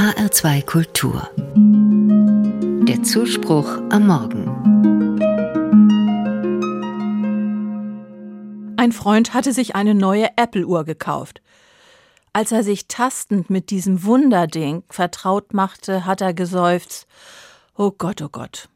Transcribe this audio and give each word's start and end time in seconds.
HR2 0.00 0.64
Kultur. 0.64 1.28
Der 2.88 3.02
Zuspruch 3.02 3.68
am 3.90 4.06
Morgen. 4.06 4.46
Ein 8.78 8.92
Freund 8.92 9.34
hatte 9.34 9.52
sich 9.52 9.74
eine 9.74 9.94
neue 9.94 10.28
Apple-Uhr 10.36 10.84
gekauft. 10.84 11.42
Als 12.32 12.50
er 12.50 12.62
sich 12.62 12.88
tastend 12.88 13.50
mit 13.50 13.68
diesem 13.68 14.02
Wunderding 14.02 14.84
vertraut 14.88 15.52
machte, 15.52 16.06
hat 16.06 16.22
er 16.22 16.32
geseufzt: 16.32 17.06
Oh 17.76 17.90
Gott, 17.90 18.22
oh 18.22 18.30
Gott. 18.30 18.70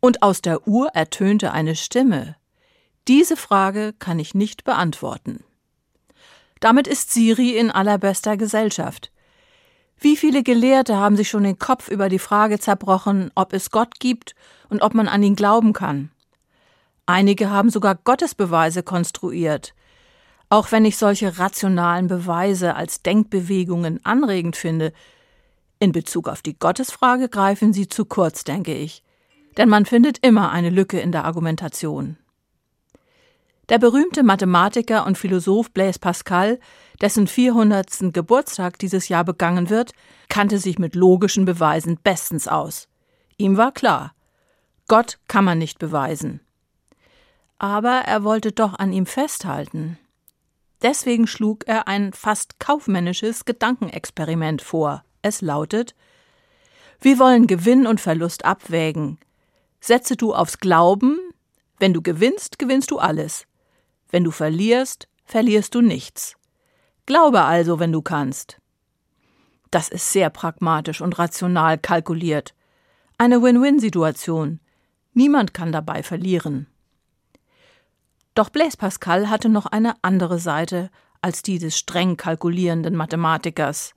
Und 0.00 0.24
aus 0.24 0.42
der 0.42 0.66
Uhr 0.66 0.88
ertönte 0.88 1.52
eine 1.52 1.76
Stimme. 1.76 2.34
Diese 3.06 3.36
Frage 3.36 3.94
kann 4.00 4.18
ich 4.18 4.34
nicht 4.34 4.64
beantworten. 4.64 5.44
Damit 6.58 6.88
ist 6.88 7.12
Siri 7.12 7.56
in 7.56 7.70
allerbester 7.70 8.36
Gesellschaft. 8.36 9.12
Wie 10.00 10.16
viele 10.16 10.42
Gelehrte 10.42 10.96
haben 10.96 11.16
sich 11.16 11.28
schon 11.28 11.42
den 11.42 11.58
Kopf 11.58 11.88
über 11.88 12.08
die 12.08 12.20
Frage 12.20 12.58
zerbrochen, 12.58 13.30
ob 13.34 13.52
es 13.52 13.70
Gott 13.70 13.98
gibt 13.98 14.34
und 14.68 14.82
ob 14.82 14.94
man 14.94 15.08
an 15.08 15.22
ihn 15.22 15.34
glauben 15.34 15.72
kann. 15.72 16.10
Einige 17.06 17.50
haben 17.50 17.70
sogar 17.70 17.96
Gottesbeweise 17.96 18.82
konstruiert. 18.82 19.74
Auch 20.50 20.70
wenn 20.72 20.84
ich 20.84 20.96
solche 20.96 21.38
rationalen 21.38 22.06
Beweise 22.06 22.76
als 22.76 23.02
Denkbewegungen 23.02 24.04
anregend 24.04 24.56
finde, 24.56 24.92
in 25.80 25.92
Bezug 25.92 26.28
auf 26.28 26.42
die 26.42 26.58
Gottesfrage 26.58 27.28
greifen 27.28 27.72
sie 27.72 27.88
zu 27.88 28.04
kurz, 28.04 28.44
denke 28.44 28.74
ich. 28.74 29.02
Denn 29.56 29.68
man 29.68 29.86
findet 29.86 30.18
immer 30.26 30.50
eine 30.50 30.70
Lücke 30.70 31.00
in 31.00 31.12
der 31.12 31.24
Argumentation. 31.24 32.16
Der 33.68 33.78
berühmte 33.78 34.22
Mathematiker 34.22 35.06
und 35.06 35.18
Philosoph 35.18 35.70
Blaise 35.72 35.98
Pascal, 35.98 36.58
dessen 37.00 37.26
400. 37.26 38.12
Geburtstag 38.12 38.78
dieses 38.78 39.08
Jahr 39.08 39.24
begangen 39.24 39.70
wird, 39.70 39.92
kannte 40.28 40.58
sich 40.58 40.78
mit 40.78 40.94
logischen 40.94 41.44
Beweisen 41.44 41.98
bestens 42.02 42.48
aus. 42.48 42.88
Ihm 43.36 43.56
war 43.56 43.72
klar, 43.72 44.14
Gott 44.88 45.18
kann 45.28 45.44
man 45.44 45.58
nicht 45.58 45.78
beweisen. 45.78 46.40
Aber 47.58 48.02
er 48.06 48.24
wollte 48.24 48.52
doch 48.52 48.78
an 48.78 48.92
ihm 48.92 49.04
festhalten. 49.04 49.98
Deswegen 50.80 51.26
schlug 51.26 51.66
er 51.66 51.88
ein 51.88 52.12
fast 52.12 52.58
kaufmännisches 52.58 53.44
Gedankenexperiment 53.44 54.62
vor. 54.62 55.04
Es 55.22 55.40
lautet 55.40 55.94
Wir 57.00 57.18
wollen 57.18 57.46
Gewinn 57.46 57.86
und 57.86 58.00
Verlust 58.00 58.44
abwägen. 58.44 59.18
Setze 59.80 60.16
du 60.16 60.34
aufs 60.34 60.58
Glauben, 60.58 61.18
wenn 61.78 61.92
du 61.92 62.00
gewinnst, 62.00 62.58
gewinnst 62.58 62.90
du 62.90 62.98
alles. 62.98 63.46
Wenn 64.08 64.24
du 64.24 64.30
verlierst, 64.30 65.08
verlierst 65.24 65.74
du 65.74 65.82
nichts. 65.82 66.37
Glaube 67.08 67.40
also, 67.40 67.78
wenn 67.78 67.90
du 67.90 68.02
kannst. 68.02 68.60
Das 69.70 69.88
ist 69.88 70.12
sehr 70.12 70.28
pragmatisch 70.28 71.00
und 71.00 71.18
rational 71.18 71.78
kalkuliert. 71.78 72.54
Eine 73.16 73.42
Win-Win-Situation. 73.42 74.60
Niemand 75.14 75.54
kann 75.54 75.72
dabei 75.72 76.02
verlieren. 76.02 76.66
Doch 78.34 78.50
Blaise 78.50 78.76
Pascal 78.76 79.30
hatte 79.30 79.48
noch 79.48 79.64
eine 79.64 79.94
andere 80.02 80.38
Seite 80.38 80.90
als 81.22 81.40
die 81.40 81.58
des 81.58 81.78
streng 81.78 82.18
kalkulierenden 82.18 82.94
Mathematikers. 82.94 83.94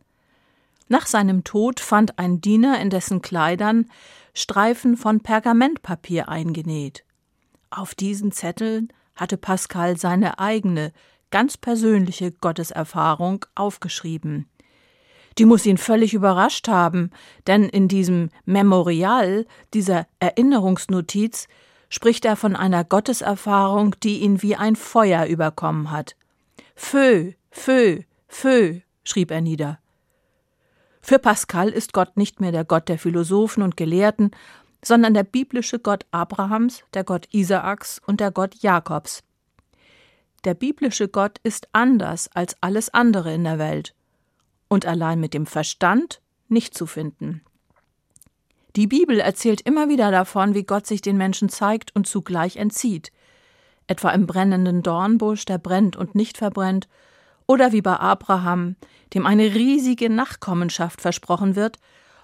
Nach 0.88 1.06
seinem 1.06 1.44
Tod 1.44 1.82
fand 1.82 2.18
ein 2.18 2.40
Diener 2.40 2.80
in 2.80 2.90
dessen 2.90 3.22
Kleidern 3.22 3.92
Streifen 4.34 4.96
von 4.96 5.20
Pergamentpapier 5.20 6.30
eingenäht. 6.30 7.04
Auf 7.72 7.94
diesen 7.94 8.32
Zetteln 8.32 8.94
hatte 9.18 9.36
Pascal 9.36 9.98
seine 9.98 10.40
eigene, 10.40 10.94
ganz 11.32 11.58
persönliche 11.58 12.32
Gotteserfahrung 12.32 13.46
aufgeschrieben. 13.56 14.48
Die 15.38 15.46
muss 15.46 15.66
ihn 15.66 15.78
völlig 15.78 16.14
überrascht 16.14 16.68
haben, 16.68 17.12
denn 17.48 17.64
in 17.64 17.88
diesem 17.88 18.30
Memorial, 18.46 19.46
dieser 19.74 20.06
Erinnerungsnotiz, 20.20 21.48
spricht 21.90 22.26
er 22.26 22.36
von 22.36 22.56
einer 22.56 22.84
Gotteserfahrung, 22.84 23.96
die 24.04 24.20
ihn 24.20 24.42
wie 24.42 24.56
ein 24.56 24.76
Feuer 24.76 25.26
überkommen 25.26 25.92
hat. 25.92 26.16
Fö, 26.76 27.32
Fö, 27.50 28.02
Fö, 28.28 28.80
schrieb 29.04 29.32
er 29.32 29.42
nieder. 29.42 29.80
Für 31.02 31.20
Pascal 31.20 31.70
ist 31.70 31.94
Gott 31.94 32.16
nicht 32.16 32.40
mehr 32.40 32.52
der 32.52 32.64
Gott 32.64 32.88
der 32.88 33.00
Philosophen 33.00 33.64
und 33.64 33.76
Gelehrten, 33.76 34.32
sondern 34.84 35.14
der 35.14 35.24
biblische 35.24 35.80
Gott 35.80 36.06
Abrahams, 36.12 36.84
der 36.94 37.04
Gott 37.04 37.28
Isaaks 37.32 38.02
und 38.06 38.20
der 38.20 38.32
Gott 38.32 38.56
Jakobs. 38.62 39.24
Der 40.44 40.56
biblische 40.56 41.08
Gott 41.08 41.40
ist 41.44 41.68
anders 41.72 42.30
als 42.34 42.56
alles 42.62 42.90
andere 42.94 43.34
in 43.34 43.44
der 43.44 43.60
Welt 43.60 43.94
und 44.68 44.86
allein 44.86 45.20
mit 45.20 45.34
dem 45.34 45.46
Verstand 45.46 46.22
nicht 46.48 46.74
zu 46.74 46.86
finden. 46.88 47.42
Die 48.76 48.88
Bibel 48.88 49.20
erzählt 49.20 49.62
immer 49.62 49.90
wieder 49.90 50.12
davon, 50.12 50.56
wie 50.56 50.64
Gott 50.64 50.88
sich 50.88 51.02
den 51.02 51.18
Menschen 51.18 51.50
zeigt 51.50 51.94
und 51.96 52.08
zugleich 52.08 52.56
entzieht, 52.56 53.12
etwa 53.88 54.12
im 54.12 54.26
brennenden 54.26 54.82
Dornbusch, 54.82 55.46
der 55.46 55.58
brennt 55.58 55.96
und 55.96 56.16
nicht 56.16 56.38
verbrennt, 56.38 56.88
oder 57.48 57.74
wie 57.74 57.82
bei 57.82 57.98
Abraham, 57.98 58.78
dem 59.14 59.26
eine 59.26 59.54
riesige 59.54 60.10
Nachkommenschaft 60.10 61.02
versprochen 61.02 61.58
wird, 61.58 61.78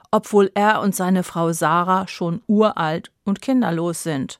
obwohl 0.10 0.50
er 0.54 0.80
und 0.82 0.96
seine 0.96 1.24
Frau 1.24 1.52
Sarah 1.52 2.08
schon 2.08 2.42
uralt 2.48 3.12
und 3.26 3.42
kinderlos 3.42 4.04
sind. 4.04 4.40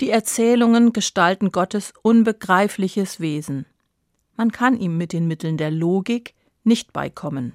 Die 0.00 0.08
Erzählungen 0.08 0.94
gestalten 0.94 1.52
Gottes 1.52 1.92
unbegreifliches 2.02 3.20
Wesen. 3.20 3.66
Man 4.34 4.50
kann 4.50 4.78
ihm 4.78 4.96
mit 4.96 5.12
den 5.12 5.28
Mitteln 5.28 5.58
der 5.58 5.70
Logik 5.70 6.34
nicht 6.64 6.94
beikommen. 6.94 7.54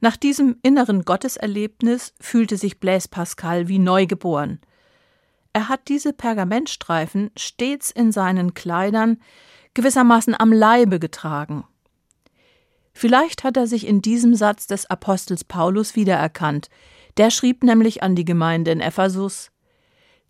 Nach 0.00 0.16
diesem 0.16 0.56
inneren 0.64 1.04
Gotteserlebnis 1.04 2.12
fühlte 2.18 2.56
sich 2.56 2.80
Blaise 2.80 3.06
Pascal 3.08 3.68
wie 3.68 3.78
neugeboren. 3.78 4.58
Er 5.52 5.68
hat 5.68 5.86
diese 5.86 6.12
Pergamentstreifen 6.12 7.30
stets 7.36 7.92
in 7.92 8.10
seinen 8.10 8.54
Kleidern 8.54 9.18
gewissermaßen 9.74 10.34
am 10.36 10.52
Leibe 10.52 10.98
getragen. 10.98 11.64
Vielleicht 12.92 13.44
hat 13.44 13.56
er 13.56 13.68
sich 13.68 13.86
in 13.86 14.02
diesem 14.02 14.34
Satz 14.34 14.66
des 14.66 14.86
Apostels 14.86 15.44
Paulus 15.44 15.94
wiedererkannt. 15.94 16.68
Der 17.16 17.30
schrieb 17.30 17.62
nämlich 17.62 18.02
an 18.02 18.16
die 18.16 18.24
Gemeinde 18.24 18.72
in 18.72 18.80
Ephesus: 18.80 19.52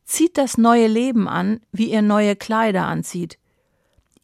Zieht 0.04 0.36
das 0.36 0.58
neue 0.58 0.86
Leben 0.86 1.28
an, 1.28 1.60
wie 1.72 1.90
ihr 1.90 2.02
neue 2.02 2.36
Kleider 2.36 2.86
anzieht. 2.86 3.38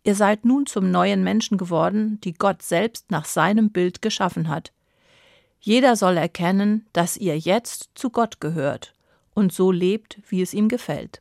Ihr 0.02 0.14
seid 0.14 0.44
nun 0.44 0.66
zum 0.66 0.90
neuen 0.90 1.22
Menschen 1.22 1.58
geworden, 1.58 2.20
die 2.22 2.32
Gott 2.32 2.62
selbst 2.62 3.10
nach 3.10 3.24
seinem 3.24 3.70
Bild 3.70 4.00
geschaffen 4.02 4.48
hat. 4.48 4.72
Jeder 5.60 5.96
soll 5.96 6.16
erkennen, 6.16 6.86
dass 6.92 7.16
ihr 7.16 7.38
jetzt 7.38 7.90
zu 7.94 8.10
Gott 8.10 8.40
gehört 8.40 8.94
und 9.34 9.52
so 9.52 9.70
lebt, 9.70 10.18
wie 10.28 10.42
es 10.42 10.54
ihm 10.54 10.68
gefällt. 10.68 11.20